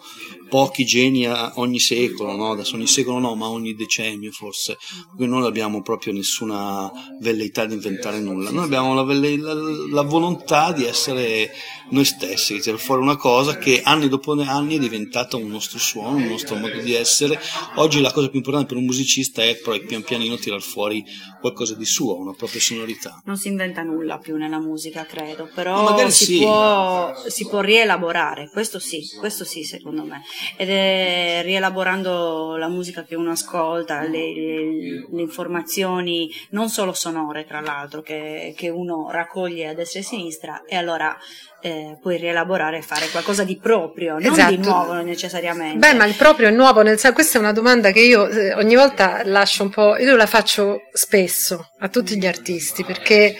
pochi 0.48 0.84
geni 0.84 1.26
ogni 1.26 1.78
secolo, 1.78 2.34
no? 2.36 2.50
adesso 2.50 2.74
ogni 2.74 2.86
secolo 2.86 3.18
no, 3.18 3.34
ma 3.34 3.48
ogni 3.48 3.74
decennio 3.74 4.30
forse, 4.30 4.76
quindi 5.14 5.34
non 5.34 5.44
abbiamo 5.44 5.82
proprio 5.82 6.12
nessuna 6.12 6.90
velleità 7.20 7.64
di 7.64 7.74
inventare 7.74 8.18
nulla, 8.18 8.50
noi 8.50 8.64
abbiamo 8.64 8.94
la, 8.94 9.04
velle- 9.04 9.36
la, 9.36 9.54
la 9.54 10.02
volontà 10.02 10.72
di 10.72 10.84
essere 10.84 11.50
noi 11.90 12.04
stessi, 12.04 12.54
di 12.54 12.60
tirare 12.60 12.80
fuori 12.80 13.02
una 13.02 13.16
cosa 13.16 13.56
che 13.56 13.82
anni 13.82 14.08
dopo 14.08 14.32
anni 14.32 14.76
è 14.76 14.78
diventata 14.78 15.36
un 15.36 15.48
nostro 15.48 15.78
suono, 15.78 16.16
un 16.16 16.26
nostro 16.26 16.56
modo 16.56 16.78
di 16.80 16.92
essere. 16.94 17.40
Oggi 17.76 18.00
la 18.00 18.12
cosa 18.12 18.28
più 18.28 18.38
importante 18.38 18.68
per 18.68 18.76
un 18.76 18.84
musicista 18.84 19.42
è 19.42 19.56
poi 19.56 19.84
pian 19.84 20.02
pianino 20.02 20.36
tirare 20.36 20.60
fuori 20.60 21.02
qualcosa 21.40 21.74
di 21.74 21.86
suo, 21.86 22.18
una 22.18 22.34
propria 22.34 22.60
sonorità. 22.60 22.97
Non 23.24 23.36
si 23.36 23.48
inventa 23.48 23.82
nulla 23.82 24.18
più 24.18 24.36
nella 24.36 24.58
musica, 24.58 25.04
credo, 25.04 25.48
però 25.54 26.08
si, 26.08 26.24
sì. 26.24 26.38
può, 26.40 27.14
si 27.26 27.46
può 27.46 27.60
rielaborare, 27.60 28.48
questo 28.50 28.78
sì, 28.78 29.02
questo 29.18 29.44
sì 29.44 29.62
secondo 29.64 30.04
me 30.04 30.22
ed 30.56 30.70
è 30.70 31.40
rielaborando 31.42 32.56
la 32.56 32.68
musica 32.68 33.04
che 33.04 33.14
uno 33.14 33.30
ascolta, 33.30 34.02
le, 34.02 34.34
le, 34.34 35.06
le 35.10 35.20
informazioni 35.20 36.30
non 36.50 36.68
solo 36.68 36.92
sonore 36.92 37.44
tra 37.44 37.60
l'altro 37.60 38.02
che, 38.02 38.54
che 38.56 38.68
uno 38.68 39.08
raccoglie 39.10 39.68
a 39.68 39.74
destra 39.74 40.00
e 40.00 40.02
a 40.02 40.06
sinistra 40.06 40.62
e 40.66 40.76
allora 40.76 41.16
eh, 41.60 41.98
puoi 42.00 42.16
rielaborare 42.18 42.78
e 42.78 42.82
fare 42.82 43.08
qualcosa 43.08 43.42
di 43.42 43.56
proprio, 43.56 44.18
non 44.18 44.32
esatto. 44.32 44.54
di 44.54 44.58
nuovo 44.58 44.92
necessariamente. 44.94 45.78
Beh, 45.78 45.94
ma 45.94 46.04
il 46.04 46.14
proprio 46.14 46.48
è 46.48 46.50
nuovo, 46.50 46.82
nel 46.82 46.96
questa 47.12 47.38
è 47.38 47.40
una 47.40 47.52
domanda 47.52 47.90
che 47.90 48.00
io 48.00 48.28
eh, 48.28 48.54
ogni 48.54 48.76
volta 48.76 49.22
lascio 49.24 49.62
un 49.64 49.70
po', 49.70 49.96
io 49.96 50.14
la 50.14 50.26
faccio 50.26 50.82
spesso 50.92 51.70
a 51.78 51.88
tutti 51.88 52.16
gli 52.16 52.26
artisti, 52.26 52.84
perché, 52.88 53.36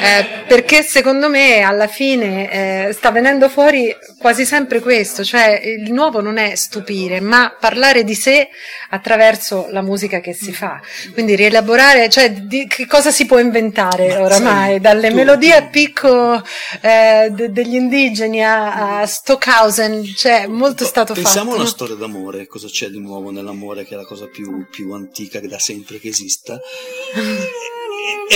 eh, 0.00 0.44
perché 0.46 0.84
secondo 0.84 1.28
me 1.28 1.62
alla 1.62 1.88
fine 1.88 2.86
eh, 2.88 2.92
sta 2.92 3.10
venendo 3.10 3.48
fuori 3.48 3.92
quasi 4.20 4.46
sempre 4.46 4.78
questo, 4.78 5.24
cioè 5.24 5.60
il 5.64 5.92
nuovo 5.92 6.20
non 6.20 6.36
è 6.36 6.54
stupire, 6.54 7.20
ma 7.20 7.56
parlare 7.58 8.04
di 8.04 8.14
sé 8.14 8.48
attraverso 8.90 9.66
la 9.70 9.82
musica 9.82 10.20
che 10.20 10.32
si 10.32 10.52
fa, 10.52 10.80
quindi 11.12 11.34
rielaborare, 11.34 12.08
cioè 12.08 12.30
di, 12.30 12.68
che 12.68 12.86
cosa 12.86 13.10
si 13.10 13.26
può 13.26 13.40
inventare 13.40 14.14
oramai, 14.16 14.78
dalle 14.78 15.10
melodie 15.10 15.56
a 15.56 15.66
picco 15.66 16.40
eh, 16.80 17.32
degli 17.32 17.74
indigeni 17.74 18.44
a, 18.44 19.00
a 19.00 19.06
Stockhausen, 19.06 20.04
cioè 20.14 20.46
molto 20.46 20.84
è 20.84 20.86
stato 20.86 21.14
Pensiamo 21.14 21.50
fatto. 21.50 21.50
Pensiamo 21.50 21.50
a 21.50 21.56
una 21.56 21.66
storia 21.66 21.94
d'amore, 21.96 22.46
cosa 22.46 22.68
c'è 22.68 22.88
di 22.90 23.00
nuovo 23.00 23.32
nell'amore 23.32 23.84
che 23.84 23.94
è 23.94 23.96
la 23.96 24.06
cosa 24.06 24.28
più, 24.28 24.68
più 24.70 24.92
antica 24.92 25.40
che 25.40 25.48
da 25.48 25.58
sempre 25.58 25.98
che 25.98 26.06
esista. 26.06 26.60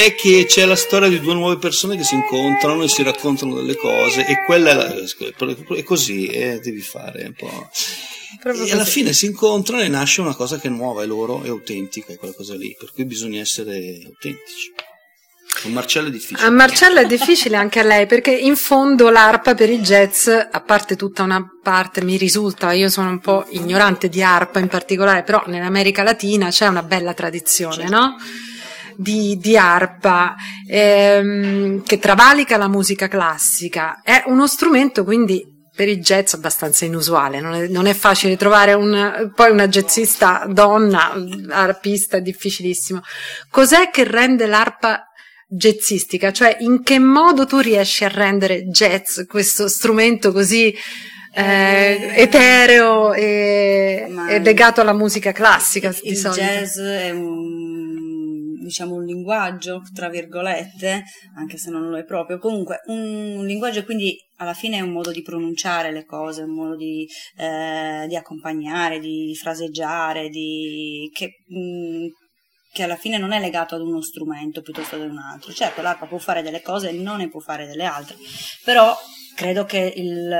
è 0.05 0.15
che 0.15 0.47
c'è 0.47 0.65
la 0.65 0.77
storia 0.77 1.09
di 1.09 1.21
due 1.21 1.35
nuove 1.35 1.59
persone 1.59 1.97
che 1.97 2.05
si 2.05 2.15
incontrano 2.15 2.83
e 2.83 2.89
si 2.89 3.03
raccontano 3.03 3.55
delle 3.55 3.77
cose 3.77 4.27
e 4.27 4.43
quella 4.45 4.71
è, 4.71 4.75
la, 4.75 5.77
è 5.77 5.83
così, 5.83 6.27
eh, 6.27 6.61
devi 6.61 6.81
fare 6.81 7.25
un 7.25 7.35
po'. 7.35 7.71
Proprio 8.41 8.65
e 8.67 8.73
alla 8.73 8.85
fine 8.85 9.13
si 9.13 9.27
incontrano 9.27 9.83
e 9.83 9.89
nasce 9.89 10.21
una 10.21 10.35
cosa 10.35 10.59
che 10.59 10.69
è 10.69 10.71
nuova, 10.71 11.03
è 11.03 11.07
loro, 11.07 11.43
è 11.43 11.49
autentica, 11.49 12.13
è 12.13 12.17
quella 12.17 12.35
cosa 12.35 12.55
lì, 12.55 12.77
per 12.79 12.93
cui 12.93 13.05
bisogna 13.05 13.41
essere 13.41 14.01
autentici. 14.05 14.73
Con 15.63 15.73
Marcello 15.73 16.09
è 16.09 16.11
difficile. 16.11 16.47
A 16.47 16.51
Marcello 16.51 17.01
è 17.01 17.07
difficile 17.07 17.57
anche 17.57 17.81
a 17.81 17.83
lei 17.83 18.07
perché 18.07 18.31
in 18.31 18.55
fondo 18.55 19.09
l'arpa 19.09 19.55
per 19.55 19.71
il 19.71 19.81
jazz, 19.81 20.29
a 20.29 20.61
parte 20.61 20.95
tutta 20.95 21.23
una 21.23 21.45
parte, 21.63 22.03
mi 22.03 22.17
risulta, 22.17 22.73
io 22.73 22.89
sono 22.89 23.09
un 23.09 23.19
po' 23.19 23.47
ignorante 23.51 24.09
di 24.09 24.23
arpa 24.23 24.61
in 24.61 24.69
particolare, 24.69 25.25
però 25.25 25.43
nell'America 25.47 26.03
Latina 26.03 26.51
c'è 26.51 26.69
una 26.69 26.83
bella 26.83 27.15
tradizione, 27.15 27.89
certo. 27.89 27.91
no? 27.97 28.17
Di, 29.01 29.39
di, 29.41 29.57
arpa 29.57 30.35
ehm, 30.69 31.85
che 31.85 32.01
travalica 32.01 32.57
la 32.57 32.67
musica 32.67 33.07
classica. 33.07 34.01
È 34.03 34.25
uno 34.27 34.49
strumento 34.49 35.05
quindi 35.05 35.57
per 35.79 35.89
il 35.89 36.01
jazz 36.01 36.35
abbastanza 36.35 36.85
inusuale, 36.85 37.41
non 37.41 37.55
è, 37.55 37.69
non 37.69 37.87
è 37.87 37.95
facile 37.95 38.37
trovare 38.37 38.73
un, 38.73 39.31
poi 39.33 39.53
una 39.53 39.69
jazzista 39.69 40.45
donna, 40.49 41.15
arpista, 41.51 42.17
è 42.17 42.21
difficilissimo. 42.21 43.01
Cos'è 43.49 43.89
che 43.91 44.03
rende 44.03 44.47
l'arpa 44.47 45.05
jazzistica, 45.47 46.33
cioè 46.33 46.57
in 46.61 46.83
che 46.83 46.99
modo 46.99 47.47
tu 47.47 47.59
riesci 47.61 48.05
a 48.05 48.09
rendere 48.09 48.67
jazz 48.67 49.21
questo 49.29 49.69
strumento 49.69 50.33
così 50.33 50.75
eh, 51.33 51.43
eh 51.43 52.23
etereo 52.23 53.13
e, 53.13 54.09
legato 54.43 54.81
alla 54.81 54.93
musica 54.93 55.31
classica 55.31 55.95
il, 56.03 56.17
solito. 56.17 56.41
jazz 56.41 56.77
è 56.79 57.11
un, 57.13 57.78
diciamo 58.63 58.95
un 58.95 59.05
linguaggio 59.05 59.83
tra 59.95 60.09
virgolette 60.09 61.05
anche 61.37 61.57
se 61.57 61.71
non 61.71 61.89
lo 61.89 61.97
è 61.97 62.05
proprio 62.05 62.39
comunque 62.39 62.81
un, 62.87 63.37
un 63.39 63.47
linguaggio 63.47 63.85
quindi 63.85 64.17
alla 64.37 64.55
fine 64.55 64.77
è 64.79 64.81
un 64.81 64.91
modo 64.91 65.11
di 65.11 65.23
pronunciare 65.23 65.91
le 65.93 66.05
cose 66.05 66.43
un 66.43 66.55
modo 66.55 66.77
di, 66.77 67.07
eh, 67.37 68.07
di 68.09 68.17
accompagnare 68.17 68.99
di 68.99 69.35
fraseggiare 69.35 70.29
di, 70.29 71.11
che 71.13 71.31
mh, 71.47 71.59
mm, 71.59 72.07
che 72.71 72.83
alla 72.83 72.97
fine 72.97 73.19
non 73.19 73.33
è 73.33 73.41
legato 73.41 73.75
ad 73.75 73.81
uno 73.81 74.01
strumento 74.01 74.61
piuttosto 74.61 74.97
che 74.97 75.03
ad 75.03 75.11
un 75.11 75.19
altro. 75.19 75.53
Certo, 75.53 75.83
l'arpa 75.83 76.07
può 76.07 76.19
fare 76.19 76.43
delle 76.43 76.61
cose 76.61 76.91
e 76.91 76.93
non 76.93 77.17
ne 77.17 77.29
può 77.29 77.41
fare 77.41 77.67
delle 77.67 77.85
altre, 77.85 78.15
però 78.63 78.95
credo 79.35 79.65
che 79.65 79.93
il, 79.97 80.33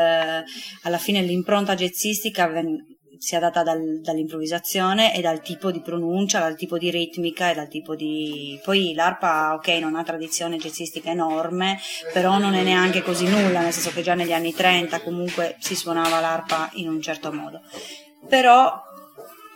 alla 0.83 0.99
fine 0.99 1.23
l'impronta 1.23 1.75
jazzistica 1.75 2.47
ven- 2.49 2.98
sia 3.19 3.39
data 3.39 3.63
dal, 3.63 4.01
dall'improvvisazione 4.01 5.15
e 5.15 5.21
dal 5.21 5.43
tipo 5.43 5.71
di 5.71 5.81
pronuncia, 5.81 6.39
dal 6.39 6.57
tipo 6.57 6.79
di 6.79 6.91
ritmica 6.91 7.51
e 7.51 7.55
dal 7.55 7.69
tipo 7.69 7.95
di... 7.95 8.59
Poi 8.63 8.95
l'arpa, 8.95 9.55
ok, 9.55 9.69
non 9.81 9.97
ha 9.97 10.03
tradizione 10.03 10.57
jazzistica 10.57 11.11
enorme, 11.11 11.79
però 12.13 12.39
non 12.39 12.55
è 12.55 12.63
neanche 12.63 13.03
così 13.03 13.27
nulla, 13.27 13.61
nel 13.61 13.73
senso 13.73 13.91
che 13.91 14.03
già 14.03 14.15
negli 14.15 14.33
anni 14.33 14.55
30 14.55 15.01
comunque 15.03 15.57
si 15.59 15.75
suonava 15.75 16.21
l'arpa 16.21 16.71
in 16.75 16.89
un 16.89 17.03
certo 17.03 17.33
modo. 17.33 17.61
Però 18.29 18.88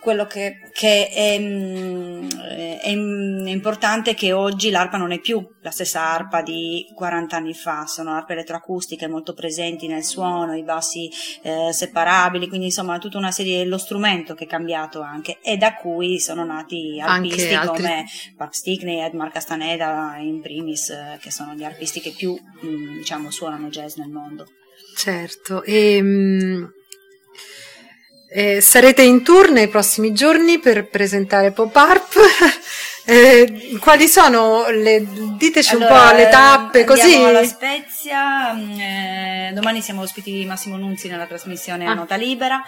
quello 0.03 0.25
che, 0.25 0.57
che 0.73 1.07
è, 1.07 1.39
mm, 1.39 2.29
è, 2.29 2.79
è, 2.81 2.89
importante 2.89 4.11
è 4.11 4.15
che 4.15 4.33
oggi 4.33 4.69
l'arpa 4.69 4.97
non 4.97 5.13
è 5.13 5.19
più 5.19 5.41
la 5.61 5.71
stessa 5.71 6.01
arpa 6.01 6.41
di 6.41 6.85
40 6.93 7.37
anni 7.37 7.53
fa, 7.53 7.85
sono 7.85 8.11
arpe 8.11 8.33
elettroacustiche 8.33 9.07
molto 9.07 9.33
presenti 9.33 9.87
nel 9.87 10.03
suono, 10.03 10.57
i 10.57 10.63
bassi 10.63 11.09
eh, 11.41 11.69
separabili, 11.71 12.49
quindi 12.49 12.65
insomma 12.65 12.99
tutta 12.99 13.17
una 13.17 13.31
serie, 13.31 13.63
lo 13.63 13.77
strumento 13.77 14.33
che 14.33 14.43
è 14.43 14.47
cambiato 14.47 14.99
anche 14.99 15.37
e 15.41 15.55
da 15.55 15.73
cui 15.75 16.19
sono 16.19 16.43
nati 16.43 16.99
arpisti 17.01 17.57
come 17.65 18.05
Park 18.35 18.55
Stickney, 18.55 18.99
Edmar 18.99 19.31
Castaneda 19.31 20.17
in 20.19 20.41
primis, 20.41 20.89
eh, 20.89 21.17
che 21.21 21.31
sono 21.31 21.53
gli 21.53 21.63
arpisti 21.63 22.01
che 22.01 22.11
più 22.11 22.37
mm, 22.65 22.97
diciamo 22.97 23.31
suonano 23.31 23.69
jazz 23.69 23.95
nel 23.95 24.09
mondo. 24.09 24.47
Certo, 24.97 25.63
e... 25.63 25.99
Um 26.01 26.81
eh, 28.35 28.61
sarete 28.61 29.03
in 29.03 29.23
tour 29.23 29.51
nei 29.51 29.67
prossimi 29.67 30.11
giorni 30.11 30.57
per 30.57 30.87
presentare 30.87 31.51
Pop 31.51 31.75
Art. 31.75 32.15
eh, 33.05 33.77
quali 33.79 34.07
sono 34.07 34.69
le 34.69 35.05
diteci 35.37 35.75
allora, 35.75 35.93
un 35.93 36.09
po' 36.09 36.15
le 36.15 36.29
tappe 36.29 36.83
così? 36.83 37.15
alla 37.15 37.43
Spezia, 37.43 38.53
mm, 38.53 38.79
eh, 38.79 39.51
domani 39.53 39.81
siamo 39.81 40.01
ospiti 40.01 40.31
di 40.31 40.45
Massimo 40.45 40.77
Nunzi 40.77 41.09
nella 41.09 41.27
trasmissione 41.27 41.85
ah. 41.85 41.93
Nota 41.93 42.15
Libera, 42.15 42.59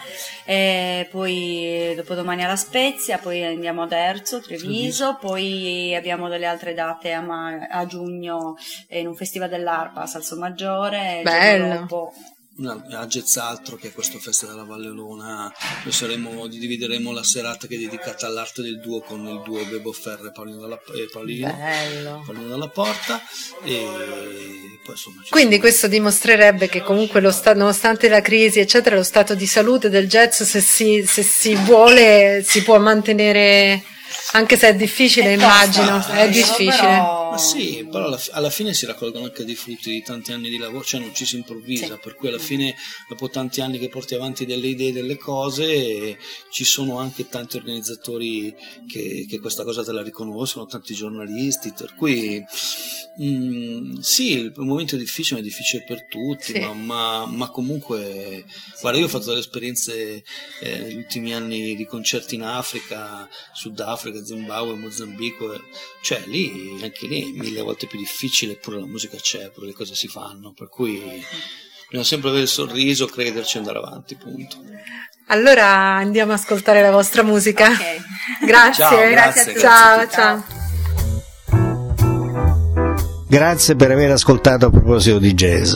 poi 1.09 1.93
dopodomani 1.95 2.43
alla 2.43 2.57
Spezia, 2.57 3.17
poi 3.17 3.43
andiamo 3.43 3.81
ad 3.81 3.91
Erzo, 3.91 4.41
Treviso, 4.41 5.17
poi 5.19 5.95
abbiamo 5.95 6.29
delle 6.29 6.45
altre 6.45 6.75
date 6.75 7.11
a, 7.11 7.21
ma- 7.21 7.65
a 7.67 7.85
giugno 7.87 8.55
in 8.89 9.07
un 9.07 9.15
festival 9.15 9.49
dell'Arpa 9.49 10.01
a 10.01 10.05
Salso 10.05 10.37
Maggiore. 10.37 11.21
Bello 11.23 11.87
a 12.63 13.05
Gezzaltro 13.05 13.75
che 13.75 13.89
è 13.89 13.91
questo 13.91 14.17
festival 14.17 14.55
della 14.55 14.65
Valle 14.65 14.87
Olona 14.87 15.53
noi 15.83 15.91
saremo, 15.91 16.47
divideremo 16.47 17.11
la 17.11 17.23
serata 17.23 17.67
che 17.67 17.75
è 17.75 17.77
dedicata 17.77 18.27
all'arte 18.27 18.61
del 18.61 18.79
duo 18.79 19.01
con 19.01 19.27
il 19.27 19.41
duo 19.43 19.65
Bebo 19.65 19.91
Ferre 19.91 20.29
e 20.29 20.31
Paolino 20.31 20.61
dalla, 20.61 20.79
eh, 20.95 21.09
Paolino, 21.11 22.23
Paolino 22.25 22.47
dalla 22.47 22.69
Porta 22.69 23.21
e 23.61 23.83
poi 24.83 24.93
insomma 24.93 25.21
quindi 25.29 25.59
questo 25.59 25.87
dimostrerebbe 25.87 26.69
che 26.69 26.81
comunque 26.81 27.19
lo 27.19 27.31
sta, 27.31 27.53
nonostante 27.53 28.07
la 28.07 28.21
crisi 28.21 28.59
eccetera 28.59 28.95
lo 28.95 29.03
stato 29.03 29.35
di 29.35 29.47
salute 29.47 29.89
del 29.89 30.07
jazz 30.07 30.41
se 30.43 30.61
si, 30.61 31.03
se 31.05 31.23
si 31.23 31.55
vuole 31.55 32.41
si 32.45 32.63
può 32.63 32.79
mantenere 32.79 33.83
anche 34.33 34.57
se 34.57 34.69
è 34.69 34.75
difficile, 34.75 35.27
è 35.27 35.33
immagino, 35.33 35.97
tosta, 35.97 36.13
è 36.19 36.29
difficile. 36.29 36.75
Però... 36.75 37.31
Ma 37.31 37.37
sì, 37.37 37.87
però 37.89 38.05
alla, 38.05 38.19
alla, 38.31 38.49
fine 38.49 38.73
si 38.73 38.85
raccolgono 38.85 39.25
anche 39.25 39.45
dei 39.45 39.55
frutti 39.55 39.91
di 39.91 40.01
tanti 40.01 40.31
anni 40.31 40.49
di 40.49 40.57
lavoro, 40.57 40.83
cioè 40.83 40.99
non 40.99 41.13
ci 41.13 41.25
si 41.25 41.35
improvvisa, 41.37 41.95
sì. 41.95 41.99
per 42.01 42.15
cui 42.15 42.29
alla 42.29 42.39
fine, 42.39 42.75
dopo 43.07 43.29
tanti 43.29 43.61
anni 43.61 43.77
che 43.77 43.89
porti 43.89 44.15
avanti 44.15 44.45
delle 44.45 44.67
idee, 44.67 44.91
delle 44.91 45.17
cose, 45.17 46.17
ci 46.49 46.63
sono 46.63 46.99
anche 46.99 47.27
tanti 47.27 47.57
organizzatori 47.57 48.55
che, 48.87 49.25
che 49.27 49.39
questa 49.39 49.63
cosa 49.63 49.83
te 49.83 49.91
la 49.91 50.03
riconoscono, 50.03 50.65
tanti 50.65 50.93
giornalisti, 50.93 51.73
per 51.75 51.95
cui 51.95 52.43
Mm, 53.21 53.99
sì, 53.99 54.33
il 54.33 54.53
momento 54.57 54.95
è 54.95 54.97
difficile, 54.97 55.39
è 55.39 55.43
difficile 55.43 55.83
per 55.87 56.05
tutti, 56.07 56.51
Sì. 56.51 56.59
ma, 56.59 56.73
ma- 56.73 57.25
ma 57.25 57.49
comunque, 57.49 58.43
guarda, 58.81 58.99
io 58.99 59.05
ho 59.05 59.07
fatto 59.09 59.27
delle 59.27 59.39
esperienze 59.39 60.21
eh, 60.59 60.79
negli 60.79 60.97
ultimi 60.97 61.33
anni 61.33 61.75
di 61.77 61.85
concerti 61.85 62.35
in 62.35 62.43
Africa, 62.43 63.27
Sudafrica, 63.53 64.21
Zimbabwe, 64.23 64.75
Mozambico, 64.75 65.53
eh, 65.53 65.61
cioè 66.01 66.23
lì, 66.25 66.77
anche 66.81 67.07
lì 67.07 67.31
mille 67.31 67.61
volte 67.61 67.87
più 67.87 67.97
difficile, 67.97 68.53
eppure 68.53 68.79
la 68.81 68.85
musica 68.85 69.15
c'è, 69.17 69.45
eppure 69.45 69.67
le 69.67 69.73
cose 69.73 69.95
si 69.95 70.09
fanno, 70.09 70.51
per 70.51 70.67
cui 70.67 71.01
bisogna 71.87 72.03
sempre 72.03 72.27
avere 72.29 72.43
il 72.43 72.49
sorriso, 72.49 73.05
crederci 73.05 73.55
e 73.55 73.59
andare 73.59 73.77
avanti, 73.77 74.15
punto. 74.15 74.57
Allora 75.27 75.65
andiamo 75.95 76.33
a 76.33 76.35
ascoltare 76.35 76.81
la 76.81 76.91
vostra 76.91 77.23
musica. 77.23 77.69
Ok. 77.69 78.45
Grazie. 78.45 78.83
Ciao, 78.83 79.09
grazie 79.09 79.41
a 79.41 79.45
tutti. 79.45 79.59
Ciao, 79.59 79.97
Ciao. 79.99 80.09
ciao. 80.09 80.54
Grazie 83.35 83.75
per 83.75 83.91
aver 83.91 84.11
ascoltato 84.11 84.67
a 84.67 84.69
proposito 84.69 85.19
di 85.19 85.33
jazz. 85.33 85.75